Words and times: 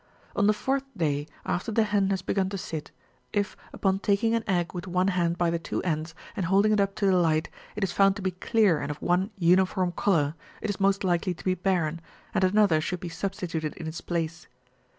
On 0.35 0.47
the 0.47 0.51
fourth 0.51 0.85
day 0.97 1.27
after 1.45 1.71
the 1.71 1.83
hen 1.83 2.09
has 2.09 2.23
begun 2.23 2.49
to 2.49 2.57
sit, 2.57 2.89
if, 3.33 3.55
upon 3.71 3.99
taking 3.99 4.33
an 4.33 4.43
egg 4.47 4.73
with 4.73 4.87
one 4.87 5.09
hand 5.09 5.37
by 5.37 5.51
the 5.51 5.59
two 5.59 5.79
ends 5.83 6.15
and 6.35 6.47
holding 6.47 6.71
it 6.71 6.79
up 6.79 6.95
to 6.95 7.05
the 7.05 7.15
light, 7.15 7.49
it 7.75 7.83
is 7.83 7.91
found 7.91 8.15
to 8.15 8.23
be 8.23 8.31
clear 8.31 8.79
and 8.79 8.89
of 8.89 8.99
one 8.99 9.29
uniform 9.37 9.91
colour, 9.91 10.33
it 10.59 10.71
is 10.71 10.79
most 10.79 11.03
likely 11.03 11.35
to 11.35 11.45
be 11.45 11.53
barren, 11.53 12.01
and 12.33 12.43
an 12.43 12.57
other 12.57 12.81
should 12.81 12.99
be 12.99 13.09
substituted 13.09 13.75
in 13.75 13.85
its 13.85 14.01
place. 14.01 14.47